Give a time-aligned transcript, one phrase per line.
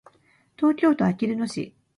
[0.57, 1.75] 東京都あきる野市